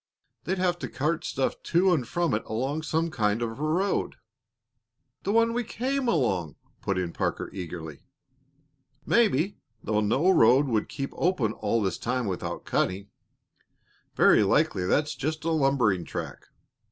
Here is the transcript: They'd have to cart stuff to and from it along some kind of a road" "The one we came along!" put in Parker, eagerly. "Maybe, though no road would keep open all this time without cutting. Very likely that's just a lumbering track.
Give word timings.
They'd 0.45 0.57
have 0.57 0.79
to 0.79 0.89
cart 0.89 1.23
stuff 1.23 1.61
to 1.61 1.93
and 1.93 2.07
from 2.07 2.33
it 2.33 2.43
along 2.45 2.81
some 2.81 3.11
kind 3.11 3.39
of 3.43 3.51
a 3.59 3.63
road" 3.63 4.15
"The 5.25 5.31
one 5.31 5.53
we 5.53 5.63
came 5.63 6.07
along!" 6.07 6.55
put 6.81 6.97
in 6.97 7.13
Parker, 7.13 7.51
eagerly. 7.53 8.01
"Maybe, 9.05 9.57
though 9.83 9.99
no 10.01 10.31
road 10.31 10.65
would 10.65 10.89
keep 10.89 11.11
open 11.15 11.53
all 11.53 11.83
this 11.83 11.99
time 11.99 12.25
without 12.25 12.65
cutting. 12.65 13.11
Very 14.15 14.41
likely 14.41 14.87
that's 14.87 15.13
just 15.13 15.43
a 15.43 15.51
lumbering 15.51 16.03
track. 16.03 16.47